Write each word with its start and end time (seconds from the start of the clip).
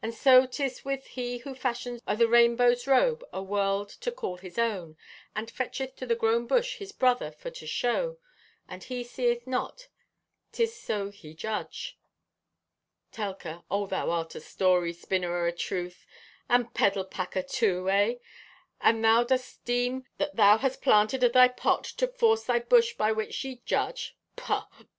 And 0.00 0.14
so 0.14 0.46
'tis 0.46 0.86
with 0.86 1.04
he 1.08 1.36
who 1.44 1.54
fashions 1.54 2.00
o' 2.08 2.16
the 2.16 2.26
rainbow's 2.26 2.86
robe 2.86 3.22
a 3.30 3.42
world 3.42 3.90
to 3.90 4.10
call 4.10 4.38
his 4.38 4.56
own, 4.56 4.96
and 5.36 5.50
fetcheth 5.50 5.96
to 5.96 6.06
the 6.06 6.14
grown 6.16 6.46
bush 6.46 6.76
his 6.78 6.92
brother 6.92 7.30
for 7.30 7.50
to 7.50 7.66
shew, 7.66 8.18
and 8.66 8.84
he 8.84 9.04
seeth 9.04 9.46
not, 9.46 9.88
'tis 10.52 10.74
so 10.74 11.10
he 11.10 11.34
judge." 11.34 11.98
(Telka) 13.12 13.62
"O, 13.70 13.86
thou 13.86 14.08
art 14.08 14.34
a 14.34 14.40
story 14.40 14.94
spinner 14.94 15.36
o' 15.36 15.48
a 15.48 15.52
truth, 15.52 16.06
and 16.48 16.72
peddle 16.72 17.04
packer 17.04 17.42
too, 17.42 17.90
egh? 17.90 18.18
And 18.80 19.04
thou 19.04 19.24
dost 19.24 19.62
deem 19.66 20.06
that 20.16 20.36
thou 20.36 20.56
hast 20.56 20.80
planted 20.80 21.22
o' 21.22 21.28
thy 21.28 21.48
pot 21.48 21.84
to 21.98 22.08
force 22.08 22.44
thy 22.44 22.60
bush 22.60 22.94
by 22.94 23.12
which 23.12 23.44
ye 23.44 23.60
judge. 23.66 24.16
Paugh! 24.36 24.68